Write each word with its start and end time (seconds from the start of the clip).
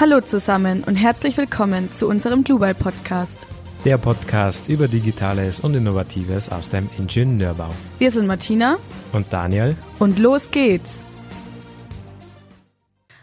Hallo 0.00 0.22
zusammen 0.22 0.82
und 0.84 0.96
herzlich 0.96 1.36
willkommen 1.36 1.92
zu 1.92 2.08
unserem 2.08 2.42
Global 2.42 2.74
Podcast. 2.74 3.36
Der 3.84 3.98
Podcast 3.98 4.66
über 4.70 4.88
Digitales 4.88 5.60
und 5.60 5.74
Innovatives 5.74 6.48
aus 6.48 6.70
dem 6.70 6.88
Ingenieurbau. 6.96 7.68
Wir 7.98 8.10
sind 8.10 8.26
Martina 8.26 8.78
und 9.12 9.30
Daniel 9.30 9.76
und 9.98 10.18
los 10.18 10.50
geht's. 10.50 11.04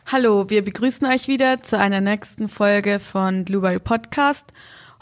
Hallo, 0.06 0.52
wir 0.52 0.64
begrüßen 0.64 1.08
euch 1.08 1.28
wieder 1.28 1.64
zu 1.64 1.80
einer 1.80 2.00
nächsten 2.00 2.48
Folge 2.48 3.00
von 3.00 3.44
Global 3.44 3.80
Podcast. 3.80 4.54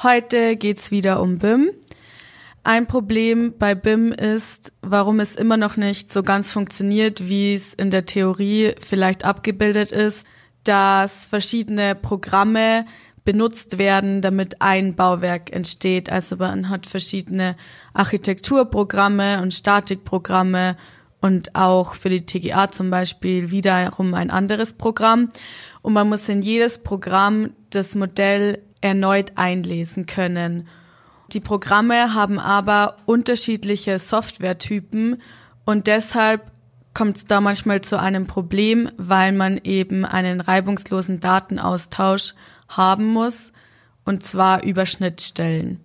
Heute 0.02 0.56
geht's 0.56 0.92
wieder 0.92 1.22
um 1.22 1.40
BIM. 1.40 1.72
Ein 2.64 2.88
Problem 2.88 3.54
bei 3.60 3.76
BIM 3.76 4.14
ist, 4.14 4.72
warum 4.82 5.20
es 5.20 5.36
immer 5.36 5.58
noch 5.58 5.76
nicht 5.76 6.10
so 6.10 6.24
ganz 6.24 6.54
funktioniert, 6.54 7.28
wie 7.28 7.54
es 7.54 7.74
in 7.74 7.92
der 7.92 8.06
Theorie 8.06 8.76
vielleicht 8.80 9.26
abgebildet 9.26 9.92
ist, 9.92 10.26
dass 10.68 11.26
verschiedene 11.26 11.96
Programme 11.96 12.86
benutzt 13.24 13.78
werden, 13.80 14.22
damit 14.22 14.62
ein 14.62 14.96
Bauwerk 14.96 15.52
entsteht. 15.52 16.12
Also 16.12 16.38
man 16.38 16.70
hat 16.70 16.86
verschiedene 16.86 17.56
Architekturprogramme 17.94 19.42
und 19.42 19.54
Statikprogramme 19.54 20.78
und 21.22 21.56
auch 21.56 21.96
für 21.96 22.10
die 22.10 22.26
TGA 22.26 22.70
zum 22.70 22.92
Beispiel 22.92 23.50
wiederum 23.50 24.14
ein 24.14 24.30
anderes 24.30 24.74
Programm. 24.74 25.30
Und 25.82 25.94
man 25.94 26.08
muss 26.08 26.30
in 26.30 26.44
jedes 26.44 26.78
Programm 26.78 27.50
das 27.72 27.96
Modell 27.96 28.62
erneut 28.82 29.32
einlesen 29.36 30.06
können. 30.06 30.68
Die 31.34 31.40
Programme 31.40 32.14
haben 32.14 32.38
aber 32.38 32.98
unterschiedliche 33.06 33.98
Softwaretypen 33.98 35.20
und 35.66 35.88
deshalb 35.88 36.52
kommt 36.96 37.18
es 37.18 37.26
da 37.26 37.40
manchmal 37.42 37.82
zu 37.82 38.00
einem 38.00 38.26
Problem, 38.26 38.90
weil 38.98 39.32
man 39.34 39.60
eben 39.64 40.06
einen 40.06 40.42
reibungslosen 40.42 41.20
Datenaustausch 41.20 42.34
haben 42.68 43.06
muss 43.06 43.52
und 44.06 44.24
zwar 44.24 44.64
über 44.64 44.88
Schnittstellen. 44.88 45.82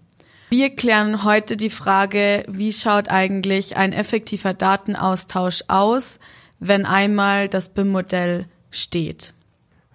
Wir 0.51 0.71
klären 0.71 1.25
heute 1.25 1.57
die 1.57 1.71
Frage, 1.71 2.45
wie 2.49 2.73
schaut 2.73 3.09
eigentlich 3.09 3.77
ein 3.77 3.93
effektiver 3.93 4.55
Datenaustausch 4.55 5.65
aus, 5.69 6.19
wenn 6.59 6.87
einmal 6.87 7.49
das 7.49 7.69
BIM-Modell 7.69 8.47
steht. 8.71 9.35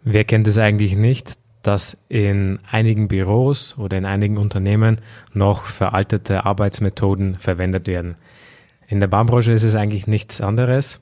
Wer 0.03 0.23
kennt 0.23 0.47
es 0.47 0.57
eigentlich 0.57 0.95
nicht, 0.95 1.33
dass 1.61 1.97
in 2.09 2.59
einigen 2.69 3.07
Büros 3.07 3.77
oder 3.77 3.97
in 3.97 4.05
einigen 4.05 4.37
Unternehmen 4.37 5.01
noch 5.33 5.63
veraltete 5.63 6.45
Arbeitsmethoden 6.45 7.35
verwendet 7.39 7.87
werden. 7.87 8.15
In 8.87 8.99
der 8.99 9.07
Bahnbranche 9.07 9.51
ist 9.51 9.63
es 9.63 9.75
eigentlich 9.75 10.05
nichts 10.05 10.41
anderes. 10.41 11.01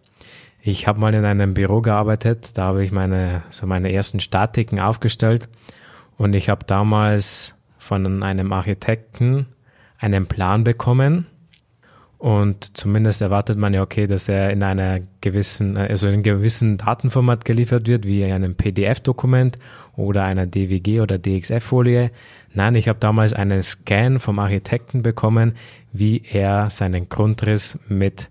Ich 0.65 0.87
habe 0.87 0.97
mal 0.97 1.13
in 1.13 1.25
einem 1.25 1.53
Büro 1.53 1.81
gearbeitet, 1.81 2.57
da 2.57 2.67
habe 2.67 2.85
ich 2.85 2.93
meine, 2.93 3.43
so 3.49 3.67
meine 3.67 3.91
ersten 3.91 4.21
Statiken 4.21 4.79
aufgestellt 4.79 5.49
und 6.17 6.33
ich 6.35 6.47
habe 6.47 6.65
damals 6.65 7.53
von 7.77 8.23
einem 8.23 8.53
Architekten 8.53 9.47
einen 9.97 10.25
Plan 10.25 10.63
bekommen 10.63 11.27
und 12.17 12.77
zumindest 12.77 13.21
erwartet 13.21 13.57
man 13.57 13.73
ja, 13.73 13.81
okay, 13.81 14.07
dass 14.07 14.29
er 14.29 14.51
in 14.51 14.63
einer 14.63 15.01
gewissen, 15.19 15.77
also 15.77 16.07
in 16.07 16.13
einem 16.13 16.23
gewissen 16.23 16.77
Datenformat 16.77 17.43
geliefert 17.43 17.89
wird, 17.89 18.07
wie 18.07 18.21
in 18.21 18.31
einem 18.31 18.55
PDF-Dokument 18.55 19.59
oder 19.97 20.23
einer 20.23 20.47
DWG 20.47 21.01
oder 21.01 21.17
DXF-Folie. 21.17 22.09
Nein, 22.53 22.75
ich 22.75 22.87
habe 22.87 22.99
damals 22.99 23.33
einen 23.33 23.61
Scan 23.63 24.19
vom 24.19 24.39
Architekten 24.39 25.01
bekommen, 25.01 25.55
wie 25.91 26.23
er 26.31 26.69
seinen 26.69 27.09
Grundriss 27.09 27.77
mit 27.89 28.29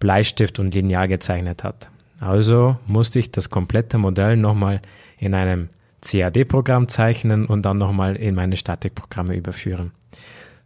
Bleistift 0.00 0.58
und 0.58 0.74
Lineal 0.74 1.06
gezeichnet 1.06 1.62
hat. 1.62 1.90
Also 2.18 2.76
musste 2.86 3.18
ich 3.18 3.30
das 3.30 3.48
komplette 3.48 3.96
Modell 3.98 4.36
nochmal 4.36 4.82
in 5.18 5.34
einem 5.34 5.68
CAD-Programm 6.02 6.88
zeichnen 6.88 7.46
und 7.46 7.62
dann 7.62 7.78
nochmal 7.78 8.16
in 8.16 8.34
meine 8.34 8.56
Statikprogramme 8.56 9.36
überführen. 9.36 9.92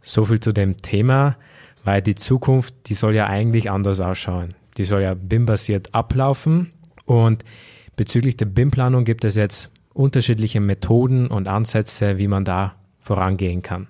So 0.01 0.25
viel 0.25 0.39
zu 0.39 0.51
dem 0.51 0.81
Thema. 0.81 1.37
Weil 1.83 2.01
die 2.01 2.15
Zukunft, 2.15 2.73
die 2.87 2.95
soll 2.95 3.13
ja 3.13 3.27
eigentlich 3.27 3.69
anders 3.69 3.99
ausschauen. 3.99 4.55
Die 4.77 4.83
soll 4.83 5.03
ja 5.03 5.13
BIM-basiert 5.13 5.93
ablaufen. 5.93 6.71
Und 7.05 7.43
bezüglich 7.95 8.37
der 8.37 8.47
BIM-Planung 8.47 9.03
gibt 9.03 9.23
es 9.23 9.35
jetzt 9.35 9.69
unterschiedliche 9.93 10.59
Methoden 10.59 11.27
und 11.27 11.47
Ansätze, 11.47 12.17
wie 12.17 12.27
man 12.27 12.43
da 12.43 12.73
vorangehen 12.99 13.61
kann. 13.61 13.87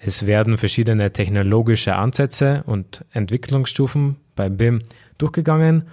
Es 0.00 0.26
werden 0.26 0.56
verschiedene 0.56 1.12
technologische 1.12 1.94
Ansätze 1.94 2.62
und 2.66 3.04
Entwicklungsstufen 3.12 4.16
bei 4.36 4.48
BIM 4.48 4.82
durchgegangen 5.18 5.84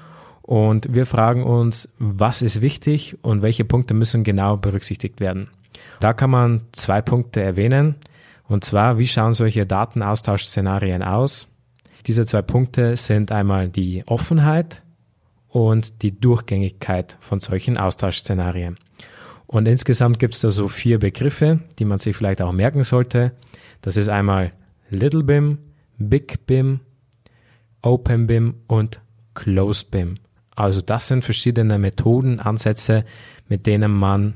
und 0.43 0.93
wir 0.93 1.05
fragen 1.05 1.43
uns, 1.43 1.89
was 1.97 2.41
ist 2.41 2.61
wichtig 2.61 3.17
und 3.21 3.41
welche 3.41 3.63
Punkte 3.63 3.93
müssen 3.93 4.23
genau 4.23 4.57
berücksichtigt 4.57 5.19
werden. 5.19 5.49
Da 5.99 6.13
kann 6.13 6.29
man 6.29 6.61
zwei 6.73 7.01
Punkte 7.01 7.41
erwähnen. 7.41 7.95
Und 8.47 8.65
zwar, 8.65 8.99
wie 8.99 9.07
schauen 9.07 9.33
solche 9.33 9.65
Datenaustauschszenarien 9.65 11.01
aus? 11.01 11.47
Diese 12.05 12.25
zwei 12.25 12.41
Punkte 12.41 12.97
sind 12.97 13.31
einmal 13.31 13.69
die 13.69 14.03
Offenheit 14.05 14.83
und 15.47 16.01
die 16.01 16.19
Durchgängigkeit 16.19 17.17
von 17.21 17.39
solchen 17.39 17.77
Austauschszenarien. 17.77 18.77
Und 19.47 19.67
insgesamt 19.67 20.19
gibt 20.19 20.33
es 20.33 20.41
da 20.41 20.49
so 20.49 20.67
vier 20.67 20.99
Begriffe, 20.99 21.59
die 21.79 21.85
man 21.85 21.99
sich 21.99 22.17
vielleicht 22.17 22.41
auch 22.41 22.51
merken 22.51 22.83
sollte. 22.83 23.31
Das 23.81 23.95
ist 23.95 24.09
einmal 24.09 24.51
Little 24.89 25.23
BIM, 25.23 25.59
Big 25.97 26.45
BIM, 26.45 26.81
Open 27.83 28.25
BIM 28.25 28.55
und 28.65 28.99
Closed 29.35 29.91
BIM. 29.91 30.15
Also 30.55 30.81
das 30.81 31.07
sind 31.07 31.23
verschiedene 31.23 31.77
Methoden, 31.77 32.39
Ansätze, 32.39 33.05
mit 33.47 33.67
denen 33.67 33.91
man 33.91 34.35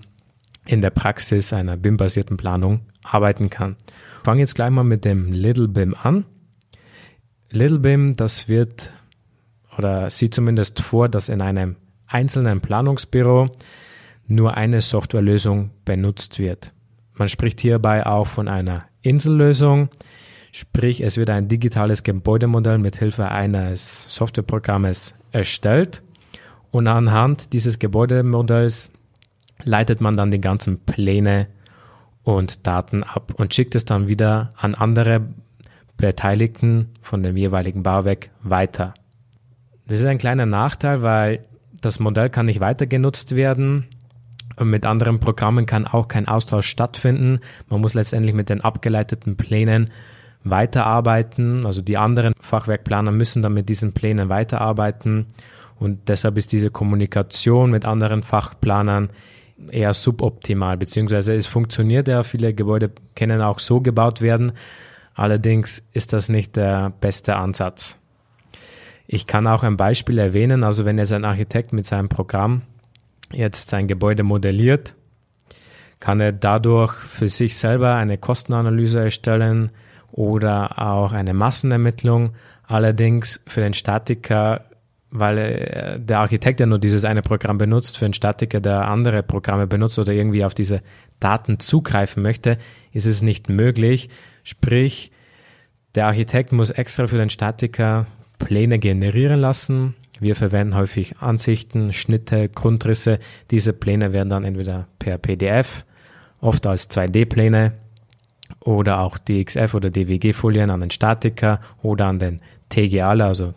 in 0.66 0.82
der 0.82 0.92
Praxis 0.92 1.54
einer 1.54 1.78
BIM-basierten 1.78 2.38
Planung 2.38 2.82
arbeiten 3.04 3.50
kann 3.50 3.78
fange 4.28 4.42
jetzt 4.42 4.56
gleich 4.56 4.72
mal 4.72 4.84
mit 4.84 5.06
dem 5.06 5.32
Little 5.32 5.70
BIM 5.70 5.96
an. 5.96 6.26
Little 7.50 7.80
BIM, 7.80 8.18
das 8.18 8.50
wird 8.50 8.92
oder 9.78 10.10
sieht 10.10 10.34
zumindest 10.34 10.82
vor, 10.82 11.08
dass 11.08 11.30
in 11.30 11.42
einem 11.42 11.78
einzelnen 12.08 12.60
Planungsbüro 12.60 13.50
nur 14.28 14.58
eine 14.58 14.82
Softwarelösung 14.82 15.70
benutzt 15.86 16.40
wird. 16.40 16.74
Man 17.14 17.30
spricht 17.30 17.62
hierbei 17.62 18.06
auch 18.06 18.28
von 18.28 18.50
einer 18.50 18.80
Insellösung, 19.02 19.88
sprich 20.58 21.02
es 21.02 21.18
wird 21.18 21.30
ein 21.30 21.48
digitales 21.48 22.02
Gebäudemodell 22.02 22.80
mit 22.80 22.96
Hilfe 22.96 23.30
eines 23.30 24.04
Softwareprogrammes 24.10 25.14
erstellt 25.32 26.02
und 26.72 26.88
anhand 26.88 27.54
dieses 27.54 27.78
Gebäudemodells 27.78 28.90
leitet 29.64 30.02
man 30.02 30.18
dann 30.18 30.32
die 30.32 30.42
ganzen 30.42 30.80
Pläne 30.80 31.48
und 32.24 32.66
Daten 32.66 33.04
ab 33.04 33.34
und 33.38 33.54
schickt 33.54 33.76
es 33.76 33.86
dann 33.86 34.08
wieder 34.08 34.50
an 34.58 34.74
andere 34.74 35.22
Beteiligten 35.96 36.90
von 37.02 37.22
dem 37.22 37.38
jeweiligen 37.38 37.84
Bauwerk 37.84 38.30
weiter. 38.42 38.96
Das 39.88 40.00
ist 40.00 40.06
ein 40.06 40.18
kleiner 40.18 40.48
Nachteil, 40.48 41.04
weil 41.04 41.46
das 41.82 42.00
Modell 42.00 42.32
kann 42.32 42.48
nicht 42.48 42.60
weiter 42.60 42.88
genutzt 42.88 43.36
werden. 43.36 43.86
Und 44.56 44.72
mit 44.72 44.88
anderen 44.88 45.20
Programmen 45.20 45.68
kann 45.68 45.86
auch 45.86 46.08
kein 46.08 46.28
Austausch 46.28 46.68
stattfinden. 46.68 47.40
Man 47.70 47.80
muss 47.80 47.94
letztendlich 47.94 48.34
mit 48.34 48.50
den 48.50 48.62
abgeleiteten 48.62 49.38
Plänen 49.38 49.92
weiterarbeiten. 50.50 51.66
Also 51.66 51.82
die 51.82 51.98
anderen 51.98 52.34
Fachwerkplaner 52.40 53.12
müssen 53.12 53.42
dann 53.42 53.54
mit 53.54 53.70
diesen 53.70 53.94
Plänen 53.94 54.30
weiterarbeiten. 54.30 55.28
Und 55.80 56.10
deshalb 56.10 56.38
ist 56.38 56.52
diese 56.52 56.72
Kommunikation 56.72 57.72
mit 57.72 57.86
anderen 57.86 58.24
Fachplanern 58.24 59.10
eher 59.72 59.94
suboptimal, 59.94 60.78
beziehungsweise 60.78 61.36
es 61.36 61.48
funktioniert 61.48 62.08
ja, 62.08 62.24
viele 62.24 62.54
Gebäude 62.54 62.92
können 63.16 63.42
auch 63.42 63.60
so 63.60 63.82
gebaut 63.82 64.22
werden, 64.22 64.52
allerdings 65.16 65.84
ist 65.94 66.14
das 66.14 66.30
nicht 66.30 66.56
der 66.56 66.92
beste 67.02 67.36
Ansatz. 67.36 67.98
Ich 69.08 69.26
kann 69.26 69.48
auch 69.48 69.64
ein 69.64 69.78
Beispiel 69.78 70.20
erwähnen, 70.20 70.64
also 70.64 70.86
wenn 70.86 70.98
jetzt 70.98 71.14
ein 71.14 71.26
Architekt 71.26 71.74
mit 71.74 71.86
seinem 71.86 72.10
Programm 72.10 72.62
jetzt 73.32 73.70
sein 73.70 73.88
Gebäude 73.88 74.24
modelliert, 74.24 74.96
kann 76.00 76.20
er 76.20 76.32
dadurch 76.32 76.94
für 76.94 77.28
sich 77.28 77.58
selber 77.58 77.96
eine 77.96 78.18
Kostenanalyse 78.18 79.00
erstellen 79.00 79.72
oder 80.12 80.82
auch 80.82 81.12
eine 81.12 81.34
Massenermittlung. 81.34 82.34
Allerdings 82.64 83.42
für 83.48 83.62
den 83.62 83.74
Statiker 83.74 84.66
weil 85.10 86.00
der 86.00 86.20
Architekt 86.20 86.60
ja 86.60 86.66
nur 86.66 86.80
dieses 86.80 87.06
eine 87.06 87.22
Programm 87.22 87.58
benutzt, 87.58 87.98
für 87.98 88.06
einen 88.06 88.14
Statiker, 88.14 88.60
der 88.60 88.88
andere 88.88 89.24
Programme 89.24 89.68
benutzt 89.68 90.00
oder 90.00 90.14
irgendwie 90.14 90.44
auf 90.44 90.54
diese 90.54 90.82
Daten 91.20 91.60
zugreifen 91.60 92.24
möchte, 92.24 92.58
ist 92.92 93.06
es 93.06 93.22
nicht 93.22 93.50
möglich. 93.50 94.10
Sprich, 94.44 95.12
der 95.96 96.08
Architekt 96.08 96.52
muss 96.52 96.70
extra 96.70 97.08
für 97.08 97.18
den 97.18 97.30
Statiker 97.30 98.06
Pläne 98.38 98.80
generieren 98.80 99.40
lassen. 99.40 99.96
Wir 100.20 100.36
verwenden 100.36 100.76
häufig 100.76 101.20
Ansichten, 101.20 101.94
Schnitte, 101.94 102.50
Grundrisse. 102.50 103.20
Diese 103.50 103.74
Pläne 103.74 104.14
werden 104.14 104.30
dann 104.30 104.44
entweder 104.44 104.88
per 105.00 105.18
PDF, 105.18 105.86
oft 106.42 106.68
als 106.68 106.90
2D-Pläne 106.90 107.74
oder 108.60 109.00
auch 109.00 109.18
DXF 109.18 109.74
oder 109.74 109.90
DWG-Folien 109.90 110.70
an 110.70 110.82
den 110.82 110.92
Statiker 110.92 111.60
oder 111.82 112.08
an 112.08 112.20
den 112.20 112.42
TGA, 112.70 113.12
also 113.12 113.54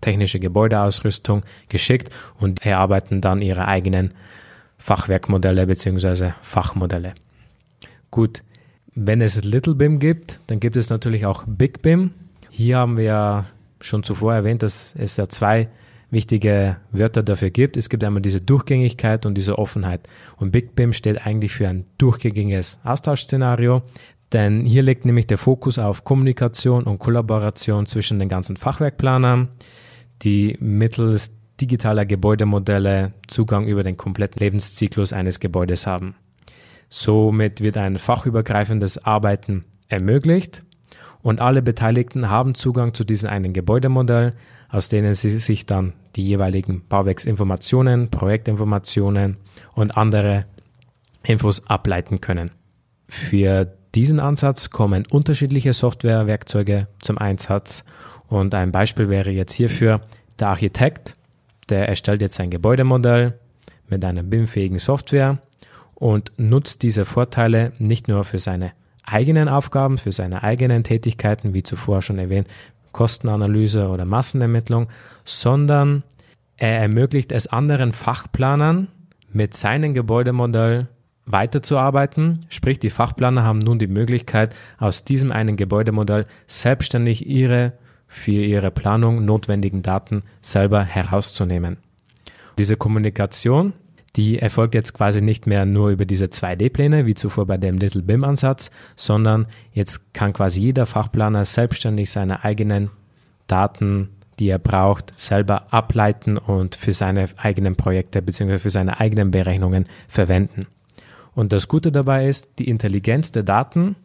technische 0.00 0.38
Gebäudeausrüstung 0.38 1.42
geschickt 1.68 2.10
und 2.38 2.64
erarbeiten 2.64 3.20
dann 3.20 3.40
ihre 3.40 3.66
eigenen 3.66 4.12
Fachwerkmodelle 4.78 5.66
bzw. 5.66 6.32
Fachmodelle. 6.42 7.14
Gut, 8.10 8.42
wenn 8.94 9.20
es 9.20 9.42
Little 9.42 9.74
BIM 9.74 9.98
gibt, 9.98 10.40
dann 10.46 10.60
gibt 10.60 10.76
es 10.76 10.90
natürlich 10.90 11.26
auch 11.26 11.44
Big 11.46 11.82
BIM. 11.82 12.12
Hier 12.50 12.78
haben 12.78 12.96
wir 12.96 13.04
ja 13.04 13.46
schon 13.80 14.02
zuvor 14.02 14.34
erwähnt, 14.34 14.62
dass 14.62 14.94
es 14.96 15.16
ja 15.16 15.28
zwei 15.28 15.68
wichtige 16.10 16.76
Wörter 16.92 17.22
dafür 17.22 17.50
gibt. 17.50 17.76
Es 17.76 17.88
gibt 17.88 18.04
einmal 18.04 18.22
diese 18.22 18.40
Durchgängigkeit 18.40 19.26
und 19.26 19.34
diese 19.34 19.58
Offenheit. 19.58 20.08
Und 20.36 20.52
Big 20.52 20.76
BIM 20.76 20.92
steht 20.92 21.26
eigentlich 21.26 21.52
für 21.52 21.68
ein 21.68 21.86
durchgängiges 21.98 22.78
Austauschszenario, 22.84 23.82
denn 24.32 24.64
hier 24.64 24.82
liegt 24.82 25.04
nämlich 25.04 25.26
der 25.26 25.38
Fokus 25.38 25.78
auf 25.78 26.04
Kommunikation 26.04 26.84
und 26.84 26.98
Kollaboration 26.98 27.86
zwischen 27.86 28.18
den 28.18 28.28
ganzen 28.28 28.56
Fachwerkplanern, 28.56 29.48
die 30.22 30.56
mittels 30.60 31.32
digitaler 31.60 32.04
Gebäudemodelle 32.04 33.12
Zugang 33.28 33.66
über 33.66 33.82
den 33.82 33.96
kompletten 33.96 34.40
Lebenszyklus 34.40 35.12
eines 35.12 35.40
Gebäudes 35.40 35.86
haben. 35.86 36.16
Somit 36.88 37.60
wird 37.60 37.76
ein 37.76 37.98
fachübergreifendes 37.98 39.04
Arbeiten 39.04 39.64
ermöglicht 39.88 40.64
und 41.22 41.40
alle 41.40 41.62
Beteiligten 41.62 42.28
haben 42.28 42.54
Zugang 42.54 42.92
zu 42.92 43.04
diesem 43.04 43.30
einen 43.30 43.52
Gebäudemodell, 43.52 44.34
aus 44.68 44.88
denen 44.88 45.14
sie 45.14 45.30
sich 45.38 45.66
dann 45.66 45.94
die 46.16 46.26
jeweiligen 46.26 46.86
Bauwerksinformationen, 46.88 48.10
Projektinformationen 48.10 49.38
und 49.74 49.96
andere 49.96 50.46
Infos 51.22 51.66
ableiten 51.66 52.20
können. 52.20 52.50
Für 53.08 53.76
diesen 53.94 54.20
Ansatz 54.20 54.70
kommen 54.70 55.06
unterschiedliche 55.08 55.72
Softwarewerkzeuge 55.72 56.88
zum 57.00 57.18
Einsatz. 57.18 57.84
Und 58.28 58.54
ein 58.54 58.72
Beispiel 58.72 59.08
wäre 59.08 59.30
jetzt 59.30 59.52
hierfür 59.52 60.00
der 60.38 60.48
Architekt, 60.48 61.16
der 61.68 61.88
erstellt 61.88 62.20
jetzt 62.20 62.40
ein 62.40 62.50
Gebäudemodell 62.50 63.38
mit 63.88 64.04
einer 64.04 64.22
BIM-fähigen 64.22 64.78
Software 64.78 65.38
und 65.94 66.32
nutzt 66.36 66.82
diese 66.82 67.04
Vorteile 67.04 67.72
nicht 67.78 68.08
nur 68.08 68.24
für 68.24 68.38
seine 68.38 68.72
eigenen 69.04 69.48
Aufgaben, 69.48 69.98
für 69.98 70.12
seine 70.12 70.42
eigenen 70.42 70.82
Tätigkeiten, 70.82 71.54
wie 71.54 71.62
zuvor 71.62 72.02
schon 72.02 72.18
erwähnt, 72.18 72.48
Kostenanalyse 72.92 73.88
oder 73.88 74.04
Massenermittlung, 74.04 74.88
sondern 75.24 76.02
er 76.56 76.78
ermöglicht 76.78 77.32
es 77.32 77.46
anderen 77.46 77.92
Fachplanern, 77.92 78.88
mit 79.32 79.52
seinem 79.52 79.94
Gebäudemodell 79.94 80.86
weiterzuarbeiten. 81.26 82.40
Sprich, 82.48 82.78
die 82.78 82.90
Fachplaner 82.90 83.44
haben 83.44 83.58
nun 83.58 83.78
die 83.78 83.86
Möglichkeit, 83.86 84.54
aus 84.78 85.04
diesem 85.04 85.32
einen 85.32 85.56
Gebäudemodell 85.56 86.26
selbstständig 86.46 87.26
ihre 87.26 87.72
für 88.06 88.32
ihre 88.32 88.70
Planung 88.70 89.24
notwendigen 89.24 89.82
Daten 89.82 90.22
selber 90.40 90.84
herauszunehmen. 90.84 91.78
Diese 92.58 92.76
Kommunikation, 92.76 93.72
die 94.16 94.38
erfolgt 94.38 94.74
jetzt 94.74 94.94
quasi 94.94 95.20
nicht 95.20 95.46
mehr 95.46 95.66
nur 95.66 95.90
über 95.90 96.04
diese 96.04 96.26
2D-Pläne, 96.26 97.06
wie 97.06 97.14
zuvor 97.14 97.46
bei 97.46 97.56
dem 97.56 97.76
Little 97.76 98.02
BIM-Ansatz, 98.02 98.70
sondern 98.94 99.46
jetzt 99.72 100.14
kann 100.14 100.32
quasi 100.32 100.60
jeder 100.60 100.86
Fachplaner 100.86 101.44
selbstständig 101.44 102.10
seine 102.10 102.44
eigenen 102.44 102.90
Daten, 103.48 104.10
die 104.38 104.48
er 104.48 104.60
braucht, 104.60 105.12
selber 105.18 105.72
ableiten 105.72 106.38
und 106.38 106.76
für 106.76 106.92
seine 106.92 107.26
eigenen 107.36 107.74
Projekte 107.74 108.22
bzw. 108.22 108.58
für 108.58 108.70
seine 108.70 109.00
eigenen 109.00 109.32
Berechnungen 109.32 109.86
verwenden. 110.08 110.66
Und 111.34 111.52
das 111.52 111.68
Gute 111.68 111.90
dabei 111.90 112.28
ist, 112.28 112.58
die 112.58 112.68
Intelligenz 112.68 113.32
der 113.32 113.42
Daten, 113.42 113.96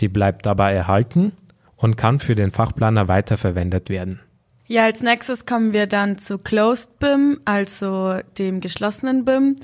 die 0.00 0.08
bleibt 0.08 0.46
dabei 0.46 0.72
erhalten 0.72 1.32
und 1.76 1.96
kann 1.96 2.18
für 2.18 2.34
den 2.34 2.50
Fachplaner 2.50 3.08
weiterverwendet 3.08 3.88
werden. 3.90 4.20
Ja, 4.66 4.84
als 4.84 5.02
nächstes 5.02 5.46
kommen 5.46 5.72
wir 5.72 5.86
dann 5.86 6.16
zu 6.18 6.38
Closed 6.38 6.98
BIM, 7.00 7.40
also 7.44 8.20
dem 8.38 8.60
geschlossenen 8.60 9.24
BIM. 9.24 9.56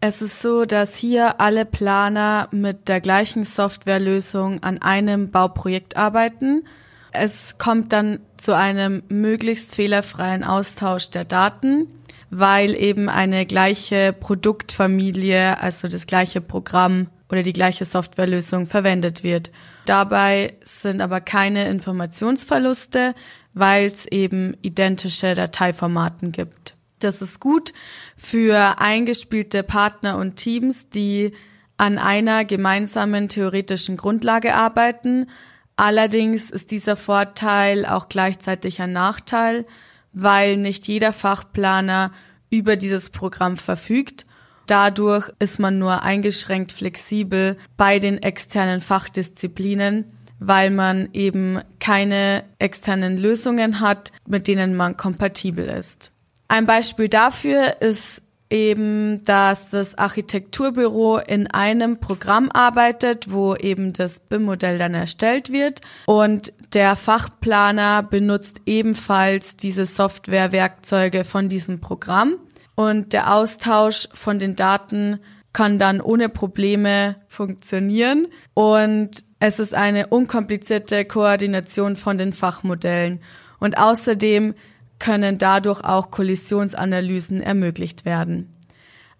Es 0.00 0.22
ist 0.22 0.40
so, 0.40 0.64
dass 0.64 0.96
hier 0.96 1.40
alle 1.40 1.64
Planer 1.64 2.48
mit 2.52 2.88
der 2.88 3.00
gleichen 3.00 3.44
Softwarelösung 3.44 4.62
an 4.62 4.80
einem 4.80 5.30
Bauprojekt 5.30 5.96
arbeiten. 5.96 6.64
Es 7.12 7.58
kommt 7.58 7.92
dann 7.92 8.20
zu 8.36 8.56
einem 8.56 9.02
möglichst 9.08 9.74
fehlerfreien 9.74 10.44
Austausch 10.44 11.10
der 11.10 11.24
Daten, 11.24 11.88
weil 12.30 12.74
eben 12.74 13.08
eine 13.08 13.46
gleiche 13.46 14.12
Produktfamilie, 14.12 15.60
also 15.60 15.88
das 15.88 16.06
gleiche 16.06 16.40
Programm 16.40 17.08
oder 17.30 17.42
die 17.42 17.52
gleiche 17.52 17.84
Softwarelösung 17.84 18.66
verwendet 18.66 19.22
wird. 19.22 19.50
Dabei 19.84 20.54
sind 20.62 21.00
aber 21.00 21.20
keine 21.20 21.68
Informationsverluste, 21.68 23.14
weil 23.54 23.86
es 23.86 24.06
eben 24.06 24.56
identische 24.62 25.34
Dateiformaten 25.34 26.32
gibt. 26.32 26.74
Das 26.98 27.22
ist 27.22 27.40
gut 27.40 27.72
für 28.16 28.80
eingespielte 28.80 29.62
Partner 29.62 30.16
und 30.16 30.36
Teams, 30.36 30.88
die 30.88 31.32
an 31.76 31.98
einer 31.98 32.44
gemeinsamen 32.44 33.28
theoretischen 33.28 33.96
Grundlage 33.96 34.54
arbeiten. 34.54 35.28
Allerdings 35.76 36.50
ist 36.50 36.70
dieser 36.70 36.96
Vorteil 36.96 37.84
auch 37.84 38.08
gleichzeitig 38.08 38.80
ein 38.80 38.92
Nachteil, 38.92 39.66
weil 40.16 40.56
nicht 40.56 40.88
jeder 40.88 41.12
Fachplaner 41.12 42.10
über 42.50 42.74
dieses 42.74 43.10
Programm 43.10 43.56
verfügt 43.56 44.26
Dadurch 44.66 45.30
ist 45.38 45.60
man 45.60 45.78
nur 45.78 46.02
eingeschränkt 46.02 46.72
flexibel 46.72 47.56
bei 47.76 47.98
den 47.98 48.22
externen 48.22 48.80
Fachdisziplinen, 48.80 50.04
weil 50.40 50.70
man 50.70 51.08
eben 51.12 51.60
keine 51.78 52.44
externen 52.58 53.16
Lösungen 53.16 53.80
hat, 53.80 54.12
mit 54.26 54.48
denen 54.48 54.74
man 54.74 54.96
kompatibel 54.96 55.66
ist. 55.66 56.10
Ein 56.48 56.66
Beispiel 56.66 57.08
dafür 57.08 57.80
ist 57.80 58.22
eben, 58.50 59.22
dass 59.24 59.70
das 59.70 59.96
Architekturbüro 59.96 61.18
in 61.18 61.46
einem 61.48 61.98
Programm 61.98 62.50
arbeitet, 62.52 63.30
wo 63.30 63.54
eben 63.56 63.92
das 63.92 64.20
BIM-Modell 64.20 64.78
dann 64.78 64.94
erstellt 64.94 65.50
wird. 65.50 65.80
Und 66.06 66.52
der 66.72 66.96
Fachplaner 66.96 68.02
benutzt 68.02 68.60
ebenfalls 68.66 69.56
diese 69.56 69.86
Softwarewerkzeuge 69.86 71.24
von 71.24 71.48
diesem 71.48 71.80
Programm. 71.80 72.36
Und 72.74 73.12
der 73.12 73.34
Austausch 73.34 74.08
von 74.12 74.38
den 74.38 74.54
Daten 74.54 75.18
kann 75.52 75.78
dann 75.78 76.00
ohne 76.00 76.28
Probleme 76.28 77.16
funktionieren. 77.26 78.28
Und 78.52 79.24
es 79.40 79.58
ist 79.58 79.74
eine 79.74 80.08
unkomplizierte 80.08 81.04
Koordination 81.04 81.96
von 81.96 82.18
den 82.18 82.32
Fachmodellen. 82.32 83.20
Und 83.58 83.78
außerdem 83.78 84.54
können 84.98 85.38
dadurch 85.38 85.82
auch 85.84 86.10
Kollisionsanalysen 86.10 87.42
ermöglicht 87.42 88.04
werden. 88.04 88.54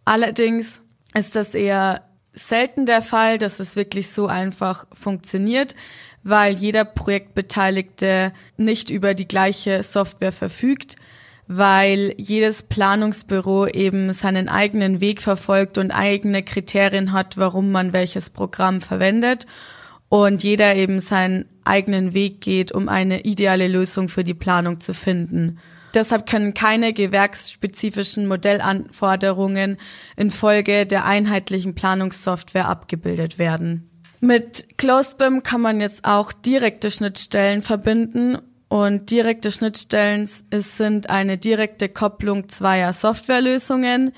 Allerdings 0.04 0.80
ist 1.14 1.36
das 1.36 1.54
eher 1.54 2.02
selten 2.32 2.86
der 2.86 3.02
Fall, 3.02 3.38
dass 3.38 3.60
es 3.60 3.76
wirklich 3.76 4.10
so 4.10 4.26
einfach 4.26 4.86
funktioniert, 4.92 5.74
weil 6.22 6.54
jeder 6.54 6.84
Projektbeteiligte 6.84 8.32
nicht 8.56 8.90
über 8.90 9.14
die 9.14 9.28
gleiche 9.28 9.82
Software 9.82 10.32
verfügt 10.32 10.96
weil 11.48 12.12
jedes 12.16 12.62
Planungsbüro 12.62 13.66
eben 13.68 14.12
seinen 14.12 14.48
eigenen 14.48 15.00
Weg 15.00 15.22
verfolgt 15.22 15.78
und 15.78 15.92
eigene 15.92 16.42
Kriterien 16.42 17.12
hat, 17.12 17.36
warum 17.36 17.70
man 17.70 17.92
welches 17.92 18.30
Programm 18.30 18.80
verwendet 18.80 19.46
und 20.08 20.42
jeder 20.42 20.74
eben 20.74 21.00
seinen 21.00 21.46
eigenen 21.64 22.14
Weg 22.14 22.40
geht, 22.40 22.72
um 22.72 22.88
eine 22.88 23.22
ideale 23.22 23.68
Lösung 23.68 24.08
für 24.08 24.24
die 24.24 24.34
Planung 24.34 24.80
zu 24.80 24.94
finden. 24.94 25.58
Deshalb 25.94 26.26
können 26.26 26.52
keine 26.52 26.92
gewerksspezifischen 26.92 28.28
Modellanforderungen 28.28 29.78
infolge 30.16 30.86
der 30.86 31.06
einheitlichen 31.06 31.74
Planungssoftware 31.74 32.68
abgebildet 32.68 33.38
werden. 33.38 33.90
Mit 34.20 34.78
ClosedBIM 34.78 35.42
kann 35.42 35.60
man 35.60 35.80
jetzt 35.80 36.04
auch 36.04 36.32
direkte 36.32 36.90
Schnittstellen 36.90 37.62
verbinden 37.62 38.38
und 38.68 39.10
direkte 39.10 39.50
Schnittstellen 39.50 40.26
sind 40.26 41.08
eine 41.08 41.38
direkte 41.38 41.88
Kopplung 41.88 42.48
zweier 42.48 42.92
Softwarelösungen. 42.92 44.12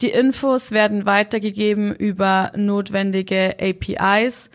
Die 0.00 0.10
Infos 0.10 0.70
werden 0.70 1.06
weitergegeben 1.06 1.94
über 1.94 2.52
notwendige 2.56 3.56
APIs. 3.60 4.50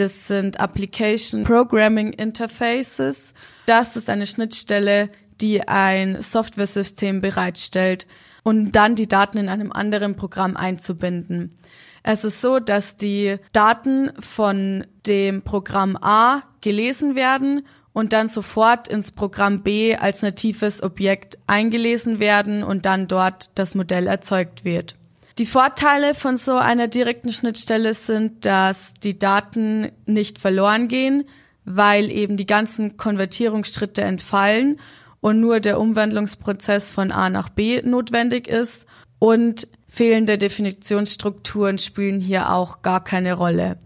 Das 0.00 0.28
sind 0.28 0.58
Application 0.58 1.44
Programming 1.44 2.14
Interfaces. 2.14 3.34
Das 3.66 3.96
ist 3.96 4.08
eine 4.08 4.24
Schnittstelle, 4.24 5.10
die 5.42 5.68
ein 5.68 6.22
Softwaresystem 6.22 7.20
bereitstellt 7.20 8.06
und 8.42 8.72
dann 8.72 8.94
die 8.94 9.08
Daten 9.08 9.36
in 9.36 9.50
einem 9.50 9.70
anderen 9.72 10.16
Programm 10.16 10.56
einzubinden. 10.56 11.54
Es 12.02 12.24
ist 12.24 12.40
so, 12.40 12.60
dass 12.60 12.96
die 12.96 13.36
Daten 13.52 14.10
von 14.18 14.86
dem 15.06 15.42
Programm 15.42 15.98
A 16.00 16.44
gelesen 16.62 17.14
werden 17.14 17.66
und 17.92 18.14
dann 18.14 18.26
sofort 18.26 18.88
ins 18.88 19.12
Programm 19.12 19.62
B 19.62 19.96
als 19.96 20.22
natives 20.22 20.82
Objekt 20.82 21.38
eingelesen 21.46 22.20
werden 22.20 22.62
und 22.62 22.86
dann 22.86 23.06
dort 23.06 23.50
das 23.54 23.74
Modell 23.74 24.06
erzeugt 24.06 24.64
wird. 24.64 24.96
Die 25.40 25.46
Vorteile 25.46 26.12
von 26.12 26.36
so 26.36 26.56
einer 26.56 26.86
direkten 26.86 27.32
Schnittstelle 27.32 27.94
sind, 27.94 28.44
dass 28.44 28.92
die 29.02 29.18
Daten 29.18 29.90
nicht 30.04 30.38
verloren 30.38 30.86
gehen, 30.86 31.24
weil 31.64 32.12
eben 32.12 32.36
die 32.36 32.44
ganzen 32.44 32.98
Konvertierungsschritte 32.98 34.02
entfallen 34.02 34.78
und 35.22 35.40
nur 35.40 35.60
der 35.60 35.80
Umwandlungsprozess 35.80 36.92
von 36.92 37.10
A 37.10 37.30
nach 37.30 37.48
B 37.48 37.80
notwendig 37.80 38.48
ist. 38.48 38.84
Und 39.18 39.66
Fehlende 39.88 40.36
Definitionsstrukturen 40.36 41.78
spielen 41.78 42.20
hier 42.20 42.52
auch 42.52 42.82
gar 42.82 43.02
keine 43.02 43.32
Rolle. 43.32 43.78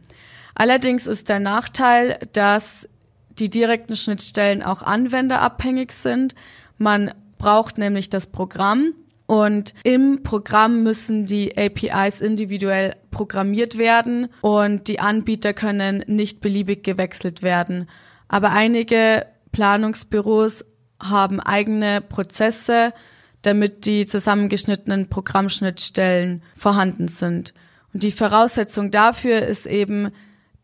Allerdings 0.56 1.06
ist 1.06 1.28
der 1.28 1.38
Nachteil, 1.38 2.18
dass 2.32 2.88
die 3.38 3.49
direkten 3.49 3.96
Schnittstellen 3.96 4.61
auch 4.64 4.82
anwenderabhängig 4.82 5.92
sind. 5.92 6.34
Man 6.78 7.14
braucht 7.38 7.78
nämlich 7.78 8.11
das 8.11 8.26
Programm 8.26 8.92
und 9.26 9.73
im 9.85 10.23
Programm 10.23 10.83
müssen 10.83 11.25
die 11.25 11.57
APIs 11.57 12.21
individuell 12.21 12.95
programmiert 13.11 13.78
werden 13.78 14.28
und 14.43 14.88
die 14.88 15.00
Anbieter 15.00 15.54
können 15.54 16.04
nicht 16.07 16.40
beliebig 16.40 16.85
gewechselt 16.85 17.43
werden. 17.43 17.88
Aber 18.28 18.50
einige 18.50 19.26
Planungsbüros 19.52 20.64
haben 21.00 21.40
eigene 21.40 22.00
Prozesse, 22.00 22.93
damit 23.43 23.87
die 23.87 24.07
zusammengeschnittenen 24.07 25.09
Programmschnittstellen 25.09 26.43
vorhanden 26.57 27.09
sind. 27.09 27.54
Und 27.93 28.02
die 28.02 28.12
Voraussetzung 28.12 28.90
dafür 28.90 29.43
ist 29.43 29.66
eben, 29.66 30.11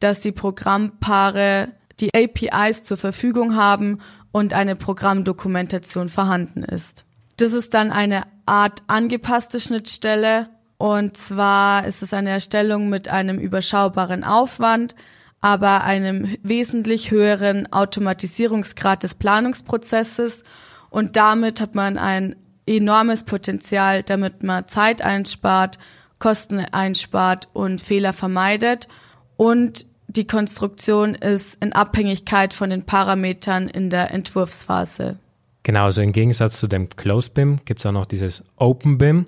dass 0.01 0.21
die 0.21 0.33
Programmpaare 0.33 1.69
die 2.01 2.11
APIs 2.15 2.85
zur 2.85 2.97
Verfügung 2.97 3.55
haben 3.55 4.01
und 4.33 4.55
eine 4.55 4.77
Programmdokumentation 4.77 6.09
vorhanden 6.09 6.63
ist. 6.63 7.05
Das 7.37 7.53
ist 7.53 7.75
dann 7.75 7.91
eine 7.91 8.25
Art 8.51 8.83
angepasste 8.89 9.61
Schnittstelle. 9.61 10.49
Und 10.77 11.17
zwar 11.17 11.87
ist 11.87 12.03
es 12.03 12.13
eine 12.13 12.31
Erstellung 12.31 12.89
mit 12.89 13.07
einem 13.07 13.39
überschaubaren 13.39 14.25
Aufwand, 14.25 14.97
aber 15.41 15.85
einem 15.85 16.37
wesentlich 16.43 17.13
höheren 17.13 17.73
Automatisierungsgrad 17.73 19.05
des 19.05 19.15
Planungsprozesses. 19.15 20.43
Und 20.91 21.17
damit 21.17 21.61
hat 21.61 21.77
man 21.77 21.97
ein 21.97 22.35
enormes 22.67 23.23
Potenzial, 23.23 24.03
damit 24.03 24.43
man 24.43 24.67
Zeit 24.67 25.01
einspart, 25.01 25.79
Kosten 26.19 26.59
einspart 26.59 27.49
und 27.53 27.81
Fehler 27.81 28.13
vermeidet. 28.13 28.89
Und 29.37 29.87
die 30.09 30.27
Konstruktion 30.27 31.15
ist 31.15 31.57
in 31.63 31.73
Abhängigkeit 31.73 32.53
von 32.53 32.71
den 32.71 32.85
Parametern 32.85 33.69
in 33.69 33.91
der 33.91 34.11
Entwurfsphase. 34.11 35.19
Genau, 35.63 35.85
also 35.85 36.01
im 36.01 36.13
Gegensatz 36.13 36.59
zu 36.59 36.67
dem 36.67 36.89
Closed 36.89 37.35
BIM 37.35 37.61
gibt 37.65 37.81
es 37.81 37.87
auch 37.87 37.93
noch 37.93 38.07
dieses 38.07 38.45
Open 38.57 38.99
BIM. 38.99 39.27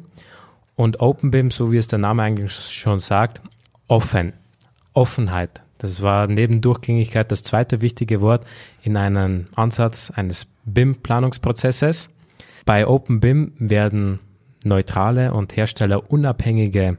Und 0.75 1.01
Open 1.01 1.31
BIM, 1.31 1.51
so 1.51 1.71
wie 1.71 1.77
es 1.77 1.87
der 1.87 1.99
Name 1.99 2.23
eigentlich 2.23 2.53
schon 2.53 3.01
sagt, 3.01 3.41
offen. 3.89 4.33
Offenheit. 4.95 5.62
Das 5.79 6.01
war 6.01 6.27
neben 6.27 6.61
Durchgängigkeit 6.61 7.31
das 7.33 7.43
zweite 7.43 7.81
wichtige 7.81 8.21
Wort 8.21 8.47
in 8.83 8.97
einem 8.97 9.49
Ansatz 9.55 10.11
eines 10.11 10.47
BIM-Planungsprozesses. 10.65 12.09
Bei 12.65 12.87
Open 12.87 13.21
BIM 13.21 13.53
werden 13.59 14.21
neutrale 14.65 15.35
und 15.35 15.57
herstellerunabhängige 15.57 16.99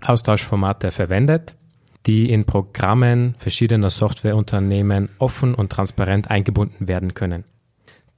Austauschformate 0.00 0.90
verwendet, 0.90 1.54
die 2.06 2.30
in 2.30 2.44
Programmen 2.44 3.34
verschiedener 3.38 3.90
Softwareunternehmen 3.90 5.10
offen 5.18 5.54
und 5.54 5.70
transparent 5.70 6.30
eingebunden 6.30 6.88
werden 6.88 7.14
können. 7.14 7.44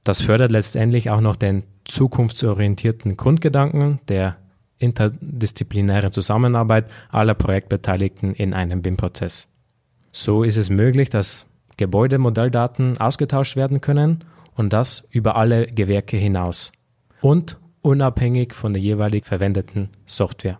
Das 0.03 0.21
fördert 0.21 0.51
letztendlich 0.51 1.09
auch 1.09 1.21
noch 1.21 1.35
den 1.35 1.63
zukunftsorientierten 1.85 3.17
Grundgedanken 3.17 3.99
der 4.07 4.37
interdisziplinären 4.77 6.11
Zusammenarbeit 6.11 6.85
aller 7.09 7.33
Projektbeteiligten 7.33 8.33
in 8.33 8.53
einem 8.53 8.81
BIM-Prozess. 8.81 9.47
So 10.11 10.43
ist 10.43 10.57
es 10.57 10.69
möglich, 10.69 11.09
dass 11.09 11.45
Gebäudemodelldaten 11.77 12.97
ausgetauscht 12.97 13.55
werden 13.55 13.81
können 13.81 14.23
und 14.55 14.73
das 14.73 15.03
über 15.11 15.35
alle 15.35 15.67
Gewerke 15.67 16.17
hinaus 16.17 16.71
und 17.21 17.57
unabhängig 17.81 18.53
von 18.53 18.73
der 18.73 18.81
jeweilig 18.81 19.25
verwendeten 19.25 19.89
Software. 20.05 20.59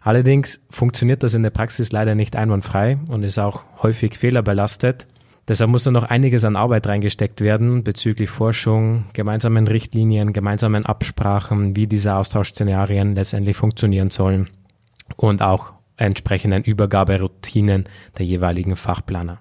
Allerdings 0.00 0.60
funktioniert 0.68 1.22
das 1.22 1.34
in 1.34 1.44
der 1.44 1.50
Praxis 1.50 1.92
leider 1.92 2.16
nicht 2.16 2.34
einwandfrei 2.34 2.98
und 3.08 3.22
ist 3.22 3.38
auch 3.38 3.62
häufig 3.82 4.18
fehlerbelastet, 4.18 5.06
Deshalb 5.48 5.70
muss 5.70 5.82
da 5.82 5.90
noch 5.90 6.04
einiges 6.04 6.44
an 6.44 6.56
Arbeit 6.56 6.86
reingesteckt 6.86 7.40
werden 7.40 7.82
bezüglich 7.82 8.30
Forschung, 8.30 9.06
gemeinsamen 9.12 9.66
Richtlinien, 9.66 10.32
gemeinsamen 10.32 10.86
Absprachen, 10.86 11.74
wie 11.74 11.88
diese 11.88 12.14
Austauschszenarien 12.14 13.16
letztendlich 13.16 13.56
funktionieren 13.56 14.10
sollen 14.10 14.50
und 15.16 15.42
auch 15.42 15.72
entsprechenden 15.96 16.62
Übergaberoutinen 16.62 17.88
der 18.18 18.26
jeweiligen 18.26 18.76
Fachplaner. 18.76 19.40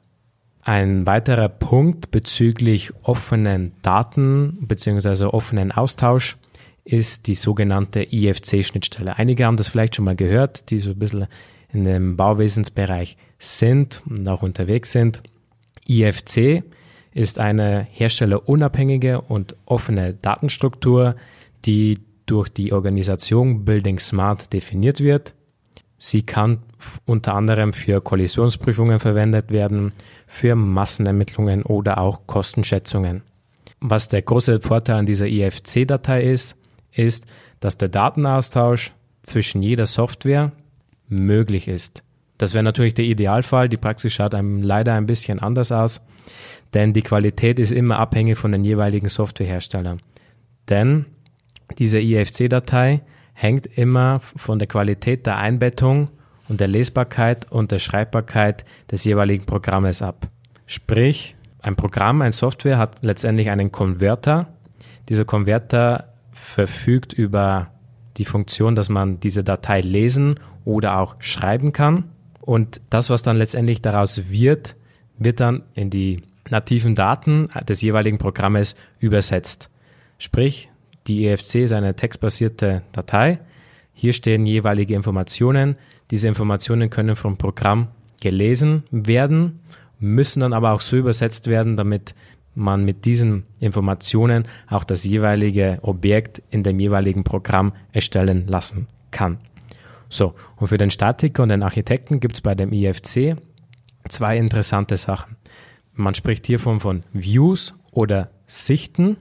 Ein 0.63 1.05
weiterer 1.05 1.49
Punkt 1.49 2.11
bezüglich 2.11 2.91
offenen 3.03 3.73
Daten 3.81 4.57
bzw. 4.61 5.25
offenen 5.25 5.71
Austausch 5.71 6.37
ist 6.83 7.27
die 7.27 7.33
sogenannte 7.33 8.03
IFC-Schnittstelle. 8.11 9.17
Einige 9.17 9.45
haben 9.45 9.57
das 9.57 9.69
vielleicht 9.69 9.95
schon 9.95 10.05
mal 10.05 10.15
gehört, 10.15 10.69
die 10.69 10.79
so 10.79 10.91
ein 10.91 10.99
bisschen 10.99 11.27
in 11.73 11.83
dem 11.83 12.17
Bauwesensbereich 12.17 13.17
sind 13.39 14.03
und 14.07 14.27
auch 14.27 14.43
unterwegs 14.43 14.91
sind. 14.91 15.23
IFC 15.87 16.63
ist 17.13 17.39
eine 17.39 17.87
herstellerunabhängige 17.91 19.21
und 19.21 19.55
offene 19.65 20.13
Datenstruktur, 20.13 21.15
die 21.65 21.99
durch 22.25 22.49
die 22.49 22.71
Organisation 22.71 23.65
Building 23.65 23.99
Smart 23.99 24.53
definiert 24.53 25.01
wird. 25.01 25.33
Sie 25.97 26.23
kann 26.23 26.59
unter 27.05 27.35
anderem 27.35 27.73
für 27.73 28.01
Kollisionsprüfungen 28.01 28.99
verwendet 28.99 29.51
werden, 29.51 29.91
für 30.25 30.55
Massenermittlungen 30.55 31.63
oder 31.63 31.99
auch 31.99 32.25
Kostenschätzungen. 32.25 33.21
Was 33.81 34.07
der 34.07 34.21
große 34.21 34.61
Vorteil 34.61 34.97
an 34.97 35.05
dieser 35.05 35.27
IFC-Datei 35.27 36.23
ist, 36.23 36.55
ist, 36.91 37.25
dass 37.59 37.77
der 37.77 37.89
Datenaustausch 37.89 38.93
zwischen 39.23 39.61
jeder 39.61 39.85
Software 39.85 40.51
möglich 41.07 41.67
ist. 41.67 42.03
Das 42.41 42.55
wäre 42.55 42.63
natürlich 42.63 42.95
der 42.95 43.05
Idealfall. 43.05 43.69
Die 43.69 43.77
Praxis 43.77 44.13
schaut 44.13 44.33
einem 44.33 44.63
leider 44.63 44.95
ein 44.95 45.05
bisschen 45.05 45.37
anders 45.37 45.71
aus, 45.71 46.01
denn 46.73 46.91
die 46.91 47.03
Qualität 47.03 47.59
ist 47.59 47.71
immer 47.71 47.99
abhängig 47.99 48.35
von 48.35 48.51
den 48.51 48.63
jeweiligen 48.63 49.09
Softwareherstellern. 49.09 50.01
Denn 50.67 51.05
diese 51.77 51.99
IFC-Datei 51.99 53.01
hängt 53.33 53.67
immer 53.67 54.21
von 54.21 54.57
der 54.57 54.67
Qualität 54.67 55.27
der 55.27 55.37
Einbettung 55.37 56.09
und 56.49 56.59
der 56.59 56.67
Lesbarkeit 56.67 57.51
und 57.51 57.71
der 57.71 57.77
Schreibbarkeit 57.77 58.65
des 58.89 59.03
jeweiligen 59.03 59.45
Programmes 59.45 60.01
ab. 60.01 60.27
Sprich, 60.65 61.35
ein 61.61 61.75
Programm, 61.75 62.23
ein 62.23 62.31
Software 62.31 62.79
hat 62.79 63.03
letztendlich 63.03 63.51
einen 63.51 63.71
Konverter. 63.71 64.47
Dieser 65.09 65.25
Konverter 65.25 66.05
verfügt 66.31 67.13
über 67.13 67.67
die 68.17 68.25
Funktion, 68.25 68.73
dass 68.73 68.89
man 68.89 69.19
diese 69.19 69.43
Datei 69.43 69.81
lesen 69.81 70.39
oder 70.65 70.97
auch 70.97 71.17
schreiben 71.19 71.71
kann. 71.71 72.05
Und 72.51 72.81
das, 72.89 73.09
was 73.09 73.21
dann 73.21 73.37
letztendlich 73.37 73.81
daraus 73.81 74.29
wird, 74.29 74.75
wird 75.17 75.39
dann 75.39 75.63
in 75.73 75.89
die 75.89 76.21
nativen 76.49 76.95
Daten 76.95 77.47
des 77.65 77.81
jeweiligen 77.81 78.17
Programmes 78.17 78.75
übersetzt. 78.99 79.69
Sprich, 80.17 80.69
die 81.07 81.27
EFC 81.27 81.55
ist 81.63 81.71
eine 81.71 81.95
textbasierte 81.95 82.81
Datei. 82.91 83.39
Hier 83.93 84.11
stehen 84.11 84.45
jeweilige 84.45 84.95
Informationen. 84.95 85.75
Diese 86.11 86.27
Informationen 86.27 86.89
können 86.89 87.15
vom 87.15 87.37
Programm 87.37 87.87
gelesen 88.19 88.83
werden, 88.91 89.61
müssen 89.99 90.41
dann 90.41 90.51
aber 90.51 90.73
auch 90.73 90.81
so 90.81 90.97
übersetzt 90.97 91.47
werden, 91.47 91.77
damit 91.77 92.15
man 92.53 92.83
mit 92.83 93.05
diesen 93.05 93.45
Informationen 93.61 94.43
auch 94.67 94.83
das 94.83 95.05
jeweilige 95.05 95.79
Objekt 95.83 96.43
in 96.49 96.63
dem 96.63 96.81
jeweiligen 96.81 97.23
Programm 97.23 97.71
erstellen 97.93 98.45
lassen 98.47 98.87
kann. 99.11 99.37
So, 100.11 100.35
und 100.57 100.67
für 100.67 100.77
den 100.77 100.91
Statiker 100.91 101.41
und 101.41 101.49
den 101.49 101.63
Architekten 101.63 102.19
gibt 102.19 102.35
es 102.35 102.41
bei 102.41 102.53
dem 102.53 102.73
IFC 102.73 103.37
zwei 104.09 104.37
interessante 104.37 104.97
Sachen. 104.97 105.37
Man 105.93 106.15
spricht 106.15 106.45
hiervon 106.45 106.81
von 106.81 107.03
Views 107.13 107.73
oder 107.93 108.29
Sichten. 108.45 109.17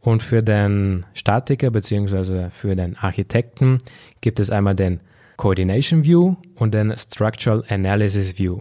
Und 0.00 0.22
für 0.22 0.42
den 0.42 1.06
Statiker 1.14 1.70
bzw. 1.70 2.50
für 2.50 2.74
den 2.74 2.96
Architekten 2.96 3.78
gibt 4.20 4.40
es 4.40 4.50
einmal 4.50 4.74
den 4.74 5.00
Coordination 5.36 6.04
View 6.04 6.36
und 6.54 6.74
den 6.74 6.96
Structural 6.96 7.64
Analysis 7.68 8.38
View. 8.38 8.60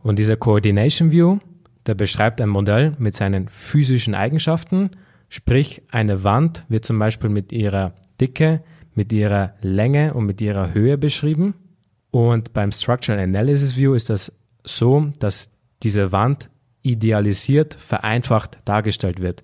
Und 0.00 0.18
dieser 0.18 0.36
Coordination 0.36 1.10
View, 1.10 1.38
der 1.86 1.94
beschreibt 1.94 2.40
ein 2.40 2.48
Modell 2.48 2.94
mit 2.98 3.14
seinen 3.14 3.48
physischen 3.48 4.14
Eigenschaften, 4.14 4.90
sprich 5.28 5.82
eine 5.90 6.24
Wand 6.24 6.64
wird 6.68 6.84
zum 6.84 6.98
Beispiel 6.98 7.30
mit 7.30 7.52
ihrer 7.52 7.92
Dicke, 8.20 8.62
mit 8.96 9.12
ihrer 9.12 9.54
Länge 9.60 10.14
und 10.14 10.26
mit 10.26 10.40
ihrer 10.40 10.74
Höhe 10.74 10.98
beschrieben. 10.98 11.54
Und 12.10 12.52
beim 12.52 12.72
Structural 12.72 13.20
Analysis 13.20 13.76
View 13.76 13.94
ist 13.94 14.10
das 14.10 14.32
so, 14.64 15.12
dass 15.20 15.50
diese 15.82 16.10
Wand 16.10 16.50
idealisiert, 16.82 17.74
vereinfacht 17.74 18.58
dargestellt 18.64 19.20
wird. 19.20 19.42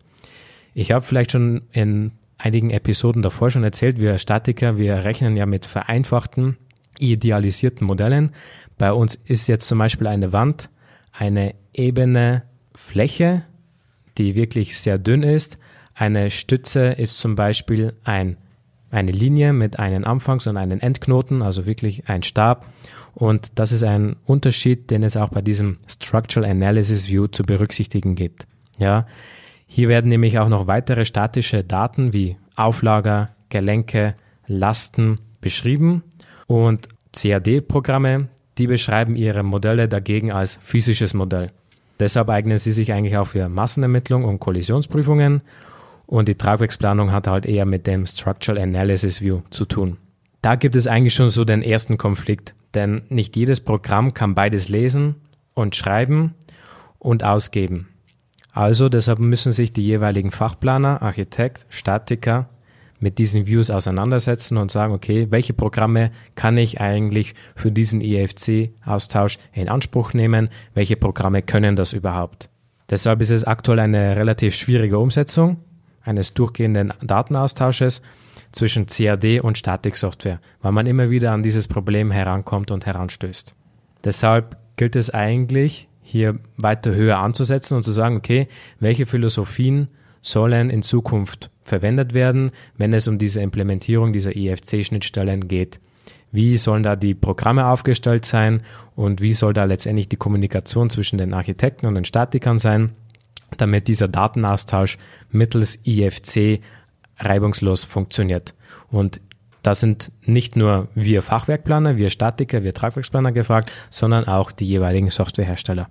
Ich 0.74 0.90
habe 0.90 1.04
vielleicht 1.04 1.32
schon 1.32 1.62
in 1.70 2.12
einigen 2.38 2.70
Episoden 2.70 3.22
davor 3.22 3.50
schon 3.50 3.62
erzählt, 3.62 4.00
wir 4.00 4.18
Statiker, 4.18 4.78
wir 4.78 5.04
rechnen 5.04 5.36
ja 5.36 5.46
mit 5.46 5.66
vereinfachten, 5.66 6.56
idealisierten 6.98 7.86
Modellen. 7.86 8.30
Bei 8.78 8.92
uns 8.92 9.14
ist 9.14 9.46
jetzt 9.48 9.68
zum 9.68 9.78
Beispiel 9.78 10.06
eine 10.06 10.32
Wand 10.32 10.70
eine 11.12 11.54
ebene 11.74 12.42
Fläche, 12.74 13.44
die 14.18 14.34
wirklich 14.34 14.78
sehr 14.78 14.98
dünn 14.98 15.22
ist. 15.22 15.58
Eine 15.94 16.30
Stütze 16.30 16.86
ist 16.86 17.18
zum 17.18 17.34
Beispiel 17.34 17.94
ein 18.02 18.38
eine 18.92 19.10
Linie 19.10 19.52
mit 19.52 19.78
einem 19.78 20.04
Anfangs- 20.04 20.46
und 20.46 20.56
einem 20.56 20.78
Endknoten, 20.78 21.42
also 21.42 21.66
wirklich 21.66 22.08
ein 22.08 22.22
Stab. 22.22 22.66
Und 23.14 23.58
das 23.58 23.72
ist 23.72 23.82
ein 23.82 24.16
Unterschied, 24.24 24.90
den 24.90 25.02
es 25.02 25.16
auch 25.16 25.30
bei 25.30 25.42
diesem 25.42 25.78
Structural 25.88 26.48
Analysis 26.48 27.08
View 27.08 27.26
zu 27.26 27.42
berücksichtigen 27.42 28.14
gibt. 28.14 28.46
Ja, 28.78 29.06
hier 29.66 29.88
werden 29.88 30.08
nämlich 30.08 30.38
auch 30.38 30.48
noch 30.48 30.66
weitere 30.66 31.04
statische 31.04 31.64
Daten 31.64 32.12
wie 32.12 32.36
Auflager, 32.54 33.30
Gelenke, 33.48 34.14
Lasten 34.46 35.18
beschrieben 35.40 36.02
und 36.46 36.88
CAD-Programme, 37.14 38.28
die 38.58 38.66
beschreiben 38.66 39.16
ihre 39.16 39.42
Modelle 39.42 39.88
dagegen 39.88 40.32
als 40.32 40.58
physisches 40.62 41.14
Modell. 41.14 41.50
Deshalb 42.00 42.28
eignen 42.28 42.58
sie 42.58 42.72
sich 42.72 42.92
eigentlich 42.92 43.16
auch 43.16 43.28
für 43.28 43.48
Massenermittlung 43.48 44.24
und 44.24 44.40
Kollisionsprüfungen 44.40 45.40
und 46.12 46.28
die 46.28 46.34
Tragwerksplanung 46.34 47.10
hat 47.10 47.26
halt 47.26 47.46
eher 47.46 47.64
mit 47.64 47.86
dem 47.86 48.06
Structural 48.06 48.60
Analysis 48.60 49.22
View 49.22 49.40
zu 49.48 49.64
tun. 49.64 49.96
Da 50.42 50.56
gibt 50.56 50.76
es 50.76 50.86
eigentlich 50.86 51.14
schon 51.14 51.30
so 51.30 51.42
den 51.46 51.62
ersten 51.62 51.96
Konflikt, 51.96 52.54
denn 52.74 53.00
nicht 53.08 53.34
jedes 53.34 53.62
Programm 53.62 54.12
kann 54.12 54.34
beides 54.34 54.68
lesen 54.68 55.14
und 55.54 55.74
schreiben 55.74 56.34
und 56.98 57.24
ausgeben. 57.24 57.88
Also 58.52 58.90
deshalb 58.90 59.20
müssen 59.20 59.52
sich 59.52 59.72
die 59.72 59.84
jeweiligen 59.84 60.32
Fachplaner, 60.32 61.00
Architekt, 61.00 61.66
Statiker 61.70 62.50
mit 63.00 63.16
diesen 63.16 63.46
Views 63.46 63.70
auseinandersetzen 63.70 64.58
und 64.58 64.70
sagen, 64.70 64.92
okay, 64.92 65.28
welche 65.30 65.54
Programme 65.54 66.10
kann 66.34 66.58
ich 66.58 66.78
eigentlich 66.78 67.34
für 67.56 67.72
diesen 67.72 68.02
EFC-Austausch 68.02 69.38
in 69.54 69.70
Anspruch 69.70 70.12
nehmen? 70.12 70.50
Welche 70.74 70.96
Programme 70.96 71.40
können 71.40 71.74
das 71.74 71.94
überhaupt? 71.94 72.50
Deshalb 72.90 73.22
ist 73.22 73.30
es 73.30 73.44
aktuell 73.44 73.78
eine 73.78 74.14
relativ 74.14 74.54
schwierige 74.54 74.98
Umsetzung 74.98 75.56
eines 76.04 76.34
durchgehenden 76.34 76.92
Datenaustausches 77.02 78.02
zwischen 78.52 78.86
CAD 78.86 79.40
und 79.40 79.58
Statiksoftware, 79.58 80.40
weil 80.60 80.72
man 80.72 80.86
immer 80.86 81.10
wieder 81.10 81.32
an 81.32 81.42
dieses 81.42 81.68
Problem 81.68 82.10
herankommt 82.10 82.70
und 82.70 82.86
heranstößt. 82.86 83.54
Deshalb 84.04 84.56
gilt 84.76 84.96
es 84.96 85.10
eigentlich, 85.10 85.88
hier 86.02 86.38
weiter 86.56 86.94
höher 86.94 87.18
anzusetzen 87.18 87.76
und 87.76 87.84
zu 87.84 87.92
sagen, 87.92 88.16
okay, 88.16 88.48
welche 88.80 89.06
Philosophien 89.06 89.88
sollen 90.20 90.70
in 90.70 90.82
Zukunft 90.82 91.50
verwendet 91.64 92.14
werden, 92.14 92.50
wenn 92.76 92.92
es 92.92 93.08
um 93.08 93.18
diese 93.18 93.40
Implementierung 93.40 94.12
dieser 94.12 94.36
EFC-Schnittstellen 94.36 95.48
geht. 95.48 95.80
Wie 96.30 96.56
sollen 96.56 96.82
da 96.82 96.96
die 96.96 97.14
Programme 97.14 97.66
aufgestellt 97.66 98.24
sein 98.24 98.62
und 98.96 99.20
wie 99.20 99.34
soll 99.34 99.52
da 99.52 99.64
letztendlich 99.64 100.08
die 100.08 100.16
Kommunikation 100.16 100.90
zwischen 100.90 101.18
den 101.18 101.34
Architekten 101.34 101.86
und 101.86 101.94
den 101.94 102.04
Statikern 102.04 102.58
sein, 102.58 102.92
damit 103.56 103.88
dieser 103.88 104.08
Datenaustausch 104.08 104.98
mittels 105.30 105.78
IFC 105.84 106.60
reibungslos 107.18 107.84
funktioniert. 107.84 108.54
Und 108.90 109.20
da 109.62 109.74
sind 109.74 110.10
nicht 110.24 110.56
nur 110.56 110.88
wir 110.94 111.22
Fachwerkplaner, 111.22 111.96
wir 111.96 112.10
Statiker, 112.10 112.64
wir 112.64 112.74
Tragwerksplaner 112.74 113.32
gefragt, 113.32 113.70
sondern 113.90 114.26
auch 114.26 114.50
die 114.50 114.66
jeweiligen 114.66 115.10
Softwarehersteller. 115.10 115.88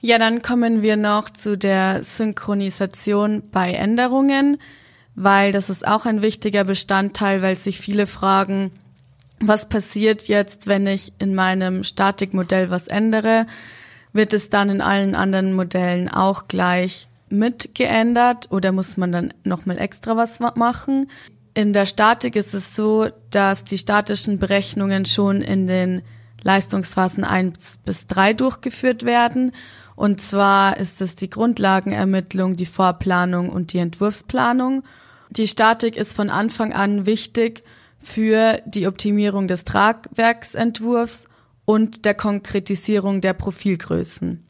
Ja, 0.00 0.18
dann 0.18 0.42
kommen 0.42 0.80
wir 0.80 0.96
noch 0.96 1.28
zu 1.28 1.58
der 1.58 2.02
Synchronisation 2.02 3.42
bei 3.50 3.72
Änderungen, 3.72 4.58
weil 5.14 5.52
das 5.52 5.68
ist 5.68 5.86
auch 5.86 6.06
ein 6.06 6.22
wichtiger 6.22 6.64
Bestandteil, 6.64 7.42
weil 7.42 7.56
sich 7.56 7.80
viele 7.80 8.06
fragen, 8.06 8.70
was 9.40 9.68
passiert 9.68 10.28
jetzt, 10.28 10.66
wenn 10.66 10.86
ich 10.86 11.12
in 11.18 11.34
meinem 11.34 11.82
Statikmodell 11.82 12.70
was 12.70 12.88
ändere? 12.88 13.46
Wird 14.12 14.34
es 14.34 14.50
dann 14.50 14.70
in 14.70 14.80
allen 14.80 15.14
anderen 15.14 15.52
Modellen 15.52 16.08
auch 16.08 16.48
gleich 16.48 17.08
mitgeändert 17.28 18.50
oder 18.50 18.72
muss 18.72 18.96
man 18.96 19.12
dann 19.12 19.34
nochmal 19.44 19.78
extra 19.78 20.16
was 20.16 20.40
machen? 20.40 21.06
In 21.54 21.72
der 21.72 21.86
Statik 21.86 22.36
ist 22.36 22.54
es 22.54 22.74
so, 22.74 23.08
dass 23.30 23.64
die 23.64 23.78
statischen 23.78 24.38
Berechnungen 24.38 25.06
schon 25.06 25.42
in 25.42 25.66
den 25.66 26.02
Leistungsphasen 26.42 27.24
1 27.24 27.80
bis 27.84 28.06
3 28.06 28.34
durchgeführt 28.34 29.04
werden. 29.04 29.52
Und 29.94 30.20
zwar 30.20 30.78
ist 30.78 31.00
es 31.00 31.14
die 31.14 31.28
Grundlagenermittlung, 31.28 32.56
die 32.56 32.66
Vorplanung 32.66 33.50
und 33.50 33.72
die 33.72 33.78
Entwurfsplanung. 33.78 34.82
Die 35.30 35.46
Statik 35.46 35.96
ist 35.96 36.14
von 36.16 36.30
Anfang 36.30 36.72
an 36.72 37.04
wichtig 37.06 37.62
für 38.02 38.60
die 38.64 38.86
Optimierung 38.86 39.46
des 39.46 39.64
Tragwerksentwurfs 39.64 41.26
und 41.70 42.04
der 42.04 42.14
Konkretisierung 42.14 43.20
der 43.20 43.32
Profilgrößen. 43.32 44.44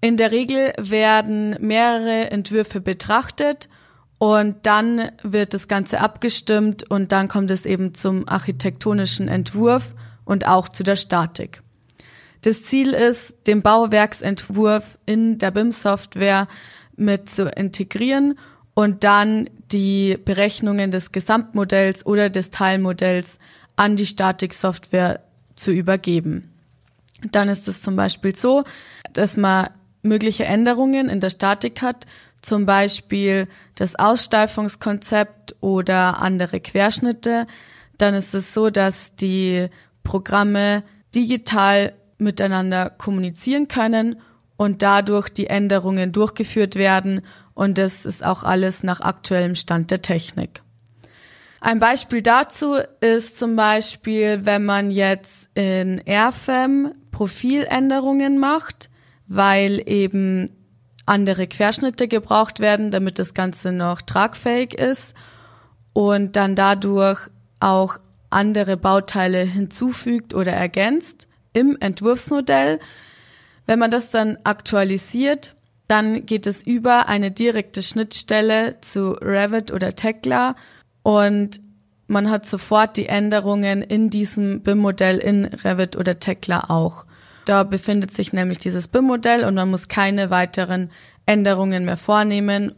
In 0.00 0.16
der 0.16 0.30
Regel 0.30 0.72
werden 0.78 1.58
mehrere 1.60 2.30
Entwürfe 2.30 2.80
betrachtet 2.80 3.68
und 4.16 4.56
dann 4.62 5.10
wird 5.22 5.52
das 5.52 5.68
Ganze 5.68 6.00
abgestimmt 6.00 6.90
und 6.90 7.12
dann 7.12 7.28
kommt 7.28 7.50
es 7.50 7.66
eben 7.66 7.92
zum 7.92 8.26
architektonischen 8.26 9.28
Entwurf 9.28 9.94
und 10.24 10.46
auch 10.46 10.70
zu 10.70 10.84
der 10.84 10.96
Statik. 10.96 11.60
Das 12.40 12.62
Ziel 12.62 12.94
ist, 12.94 13.46
den 13.46 13.60
Bauwerksentwurf 13.60 14.96
in 15.04 15.36
der 15.36 15.50
BIM-Software 15.50 16.48
mit 16.96 17.28
zu 17.28 17.44
integrieren 17.50 18.38
und 18.72 19.04
dann 19.04 19.50
die 19.70 20.16
Berechnungen 20.24 20.90
des 20.90 21.12
Gesamtmodells 21.12 22.06
oder 22.06 22.30
des 22.30 22.48
Teilmodells 22.48 23.38
an 23.76 23.96
die 23.96 24.06
Statiksoftware 24.06 25.20
zu 25.56 25.70
übergeben. 25.70 26.53
Dann 27.32 27.48
ist 27.48 27.68
es 27.68 27.82
zum 27.82 27.96
Beispiel 27.96 28.34
so, 28.36 28.64
dass 29.12 29.36
man 29.36 29.68
mögliche 30.02 30.44
Änderungen 30.44 31.08
in 31.08 31.20
der 31.20 31.30
Statik 31.30 31.82
hat, 31.82 32.06
zum 32.42 32.66
Beispiel 32.66 33.48
das 33.74 33.96
Aussteifungskonzept 33.96 35.56
oder 35.60 36.18
andere 36.20 36.60
Querschnitte. 36.60 37.46
Dann 37.96 38.14
ist 38.14 38.34
es 38.34 38.52
so, 38.52 38.70
dass 38.70 39.14
die 39.16 39.68
Programme 40.02 40.82
digital 41.14 41.94
miteinander 42.18 42.90
kommunizieren 42.90 43.68
können 43.68 44.20
und 44.56 44.82
dadurch 44.82 45.28
die 45.30 45.46
Änderungen 45.46 46.12
durchgeführt 46.12 46.76
werden 46.76 47.22
und 47.54 47.78
das 47.78 48.04
ist 48.04 48.24
auch 48.24 48.42
alles 48.42 48.82
nach 48.82 49.00
aktuellem 49.00 49.54
Stand 49.54 49.90
der 49.90 50.02
Technik. 50.02 50.63
Ein 51.64 51.78
Beispiel 51.78 52.20
dazu 52.20 52.76
ist 53.00 53.38
zum 53.38 53.56
Beispiel, 53.56 54.44
wenn 54.44 54.66
man 54.66 54.90
jetzt 54.90 55.48
in 55.54 55.96
Airfam 56.04 56.92
Profiländerungen 57.10 58.36
macht, 58.36 58.90
weil 59.28 59.80
eben 59.86 60.50
andere 61.06 61.46
Querschnitte 61.46 62.06
gebraucht 62.06 62.60
werden, 62.60 62.90
damit 62.90 63.18
das 63.18 63.32
Ganze 63.32 63.72
noch 63.72 64.02
tragfähig 64.02 64.74
ist 64.74 65.14
und 65.94 66.36
dann 66.36 66.54
dadurch 66.54 67.30
auch 67.60 67.96
andere 68.28 68.76
Bauteile 68.76 69.40
hinzufügt 69.40 70.34
oder 70.34 70.52
ergänzt 70.52 71.28
im 71.54 71.78
Entwurfsmodell. 71.80 72.78
Wenn 73.64 73.78
man 73.78 73.90
das 73.90 74.10
dann 74.10 74.36
aktualisiert, 74.44 75.54
dann 75.88 76.26
geht 76.26 76.46
es 76.46 76.62
über 76.62 77.08
eine 77.08 77.30
direkte 77.30 77.80
Schnittstelle 77.80 78.82
zu 78.82 79.12
Revit 79.12 79.72
oder 79.72 79.96
Tekla 79.96 80.56
und 81.04 81.60
man 82.08 82.30
hat 82.30 82.46
sofort 82.46 82.96
die 82.96 83.06
Änderungen 83.06 83.82
in 83.82 84.10
diesem 84.10 84.62
BIM-Modell 84.62 85.18
in 85.18 85.44
Revit 85.44 85.96
oder 85.96 86.18
Tekla 86.18 86.64
auch. 86.68 87.06
Da 87.44 87.62
befindet 87.62 88.10
sich 88.10 88.32
nämlich 88.32 88.58
dieses 88.58 88.88
BIM-Modell 88.88 89.44
und 89.44 89.54
man 89.54 89.70
muss 89.70 89.88
keine 89.88 90.30
weiteren 90.30 90.90
Änderungen 91.26 91.84
mehr 91.84 91.98
vornehmen, 91.98 92.74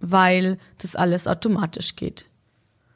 weil 0.00 0.58
das 0.78 0.96
alles 0.96 1.26
automatisch 1.26 1.96
geht. 1.96 2.26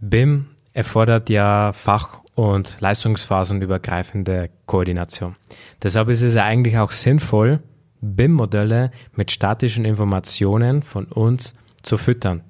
BIM 0.01 0.47
erfordert 0.73 1.31
ja 1.31 1.73
fach- 1.73 2.21
und 2.35 2.81
leistungsphasenübergreifende 2.81 4.51
Koordination. 4.67 5.37
Deshalb 5.83 6.09
ist 6.09 6.23
es 6.23 6.35
ja 6.35 6.45
eigentlich 6.45 6.79
auch 6.79 6.91
sinnvoll, 6.91 7.61
BIM-Modelle 8.01 8.91
mit 9.15 9.31
statischen 9.31 9.85
Informationen 9.85 10.83
von 10.83 11.07
uns 11.07 11.55
zu 11.83 11.99
füttern, 11.99 12.43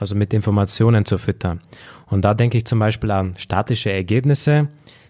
also 0.00 0.16
mit 0.16 0.32
Informationen 0.32 1.04
zu 1.04 1.18
füttern. 1.18 1.60
Und 2.06 2.24
da 2.24 2.34
denke 2.34 2.58
ich 2.58 2.64
zum 2.64 2.78
Beispiel 2.78 3.10
an 3.10 3.34
statische 3.36 3.92
Ergebnisse 3.92 4.68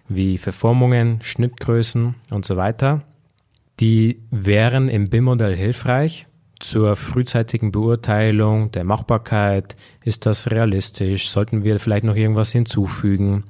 wie 0.09 0.37
Verformungen, 0.37 1.23
Schnittgrößen 1.23 2.17
und 2.31 2.45
so 2.45 2.57
weiter. 2.57 3.03
Die 3.79 4.21
wären 4.31 4.89
im 4.89 5.09
BIM-Modell 5.09 5.57
hilfreich 5.57 6.27
zur 6.59 6.97
frühzeitigen 6.97 7.73
Beurteilung 7.73 8.71
der 8.73 8.85
Machbarkeit. 8.85 9.77
Ist 10.05 10.27
das 10.27 10.51
realistisch? 10.51 11.31
Sollten 11.31 11.65
wir 11.65 11.79
vielleicht 11.81 12.05
noch 12.05 12.17
irgendwas 12.17 12.53
hinzufügen? 12.53 13.45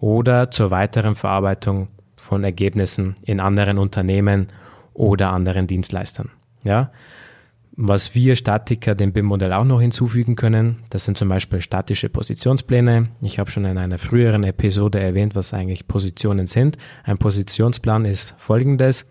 Oder 0.00 0.50
zur 0.50 0.70
weiteren 0.70 1.14
Verarbeitung 1.14 1.88
von 2.16 2.42
Ergebnissen 2.42 3.16
in 3.22 3.38
anderen 3.38 3.78
Unternehmen 3.78 4.48
oder 4.94 5.30
anderen 5.30 5.66
Dienstleistern. 5.66 6.30
Ja? 6.64 6.90
Was 7.76 8.14
wir 8.14 8.36
Statiker 8.36 8.94
dem 8.94 9.12
BIM-Modell 9.12 9.52
auch 9.52 9.64
noch 9.64 9.80
hinzufügen 9.80 10.36
können, 10.36 10.82
das 10.90 11.04
sind 11.04 11.16
zum 11.16 11.28
Beispiel 11.28 11.60
statische 11.60 12.08
Positionspläne. 12.08 13.08
Ich 13.22 13.38
habe 13.38 13.50
schon 13.50 13.64
in 13.64 13.78
einer 13.78 13.98
früheren 13.98 14.44
Episode 14.44 15.00
erwähnt, 15.00 15.34
was 15.34 15.54
eigentlich 15.54 15.86
Positionen 15.86 16.46
sind. 16.46 16.76
Ein 17.04 17.18
Positionsplan 17.18 18.04
ist 18.04 18.34
folgendes. 18.38 19.06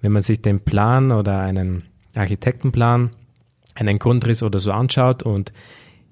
Wenn 0.00 0.12
man 0.12 0.22
sich 0.22 0.40
den 0.42 0.60
Plan 0.60 1.12
oder 1.12 1.40
einen 1.40 1.84
Architektenplan, 2.14 3.10
einen 3.74 3.98
Grundriss 3.98 4.42
oder 4.42 4.58
so 4.58 4.72
anschaut 4.72 5.22
und 5.22 5.52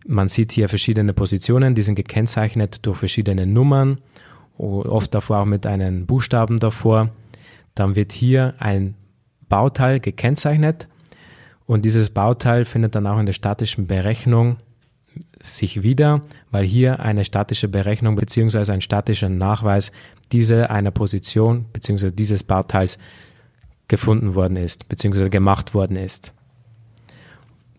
Man 0.09 0.28
sieht 0.28 0.52
hier 0.52 0.68
verschiedene 0.68 1.12
Positionen, 1.12 1.74
die 1.74 1.82
sind 1.82 1.96
gekennzeichnet 1.96 2.87
durch 2.87 2.98
verschiedene 2.98 3.44
Nummern, 3.44 3.98
oft 4.56 5.12
davor 5.12 5.38
auch 5.38 5.46
mit 5.46 5.66
einem 5.66 6.06
Buchstaben 6.06 6.59
davor. 6.59 7.11
Dann 7.74 7.96
wird 7.96 8.12
hier 8.12 8.54
ein 8.59 8.94
Bauteil 9.48 9.98
gekennzeichnet 9.98 10.87
und 11.66 11.85
dieses 11.85 12.11
Bauteil 12.11 12.64
findet 12.64 12.94
dann 12.94 13.07
auch 13.07 13.18
in 13.18 13.26
der 13.26 13.33
statischen 13.33 13.87
Berechnung 13.87 14.57
sich 15.40 15.83
wieder, 15.83 16.22
weil 16.50 16.64
hier 16.64 17.00
eine 17.00 17.24
statische 17.24 17.68
Berechnung 17.68 18.16
bzw. 18.16 18.72
ein 18.72 18.81
statischer 18.81 19.29
Nachweis 19.29 19.92
dieser 20.33 20.70
einer 20.70 20.90
Position 20.90 21.66
bzw. 21.72 22.11
dieses 22.11 22.42
Bauteils 22.42 22.98
gefunden 23.88 24.35
worden 24.35 24.57
ist 24.57 24.88
bzw. 24.88 25.29
gemacht 25.29 25.74
worden 25.74 25.96
ist. 25.96 26.33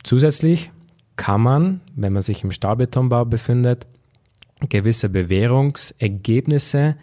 Zusätzlich 0.03 0.71
kann 1.15 1.41
man, 1.41 1.81
wenn 1.95 2.13
man 2.13 2.21
sich 2.21 2.43
im 2.43 2.51
Stahlbetonbau 2.51 3.25
befindet, 3.25 3.87
gewisse 4.69 5.09
Bewährungsergebnisse 5.09 6.95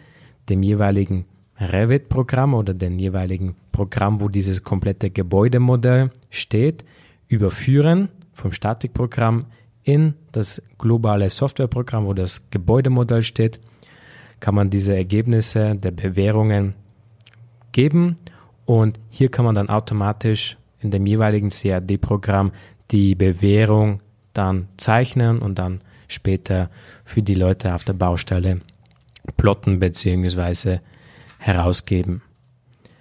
dem 0.49 0.63
jeweiligen 0.63 1.25
Revit-Programm 1.59 2.53
oder 2.53 2.73
dem 2.73 2.99
jeweiligen 2.99 3.55
Programm, 3.75 4.21
wo 4.21 4.29
dieses 4.29 4.63
komplette 4.63 5.09
Gebäudemodell 5.09 6.09
steht, 6.29 6.85
überführen 7.27 8.07
vom 8.31 8.53
Statikprogramm 8.53 9.47
in 9.83 10.13
das 10.31 10.61
globale 10.77 11.29
Softwareprogramm, 11.29 12.05
wo 12.05 12.13
das 12.13 12.49
Gebäudemodell 12.51 13.21
steht, 13.21 13.59
kann 14.39 14.55
man 14.55 14.69
diese 14.69 14.95
Ergebnisse 14.95 15.75
der 15.75 15.91
Bewährungen 15.91 16.73
geben 17.73 18.15
und 18.65 18.97
hier 19.09 19.29
kann 19.29 19.43
man 19.43 19.55
dann 19.55 19.69
automatisch 19.69 20.57
in 20.79 20.89
dem 20.91 21.05
jeweiligen 21.05 21.49
CAD-Programm 21.49 22.51
die 22.91 23.13
Bewährung 23.13 23.99
dann 24.31 24.69
zeichnen 24.77 25.39
und 25.39 25.59
dann 25.59 25.81
später 26.07 26.69
für 27.03 27.21
die 27.21 27.33
Leute 27.33 27.75
auf 27.75 27.83
der 27.83 27.93
Baustelle 27.93 28.61
plotten 29.35 29.79
bzw. 29.79 30.79
herausgeben. 31.39 32.21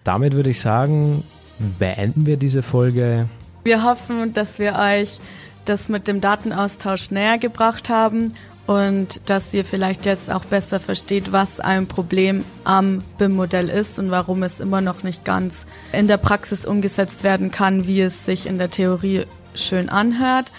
Damit 0.04 0.34
würde 0.34 0.50
ich 0.50 0.60
sagen, 0.60 1.24
beenden 1.78 2.26
wir 2.26 2.36
diese 2.36 2.62
Folge. 2.62 3.26
Wir 3.64 3.82
hoffen, 3.82 4.34
dass 4.34 4.58
wir 4.58 4.74
euch 4.74 5.18
das 5.64 5.88
mit 5.88 6.06
dem 6.08 6.20
Datenaustausch 6.20 7.10
näher 7.10 7.38
gebracht 7.38 7.88
haben 7.88 8.34
und 8.66 9.20
dass 9.28 9.52
ihr 9.52 9.64
vielleicht 9.64 10.06
jetzt 10.06 10.30
auch 10.30 10.44
besser 10.44 10.80
versteht, 10.80 11.32
was 11.32 11.60
ein 11.60 11.86
Problem 11.86 12.44
am 12.64 13.02
BIM-Modell 13.18 13.68
ist 13.68 13.98
und 13.98 14.10
warum 14.10 14.42
es 14.42 14.60
immer 14.60 14.80
noch 14.80 15.02
nicht 15.02 15.24
ganz 15.24 15.66
in 15.92 16.08
der 16.08 16.16
Praxis 16.16 16.64
umgesetzt 16.64 17.24
werden 17.24 17.50
kann, 17.50 17.86
wie 17.86 18.00
es 18.00 18.24
sich 18.24 18.46
in 18.46 18.58
der 18.58 18.70
Theorie 18.70 19.24
schön 19.54 19.88
anhört. 19.88 20.52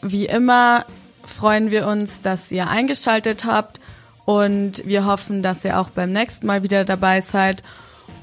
Wie 0.00 0.26
immer 0.26 0.84
freuen 1.24 1.70
wir 1.70 1.86
uns, 1.86 2.20
dass 2.22 2.50
ihr 2.50 2.68
eingeschaltet 2.68 3.44
habt 3.44 3.80
und 4.24 4.86
wir 4.86 5.06
hoffen, 5.06 5.42
dass 5.42 5.64
ihr 5.64 5.78
auch 5.78 5.90
beim 5.90 6.12
nächsten 6.12 6.46
Mal 6.46 6.62
wieder 6.62 6.84
dabei 6.84 7.20
seid. 7.20 7.62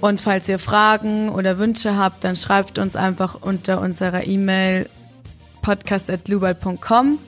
Und 0.02 0.22
falls 0.22 0.48
ihr 0.48 0.60
Fragen 0.60 1.30
oder 1.30 1.58
Wünsche 1.58 1.98
habt, 1.98 2.24
dann 2.24 2.36
schreibt 2.36 2.80
uns 2.80 2.96
einfach 2.96 3.38
unter 3.42 3.82
unserer 3.82 4.26
E-Mail 4.26 4.90
podcast.global.com. 5.62 7.20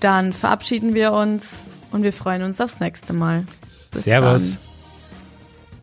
Dann 0.00 0.32
verabschieden 0.32 0.94
wir 0.94 1.12
uns 1.12 1.62
und 1.90 2.02
wir 2.02 2.12
freuen 2.12 2.42
uns 2.42 2.60
aufs 2.60 2.80
nächste 2.80 3.12
Mal. 3.12 3.44
Bis 3.90 4.04
Servus. 4.04 4.54
Dann. 4.54 4.65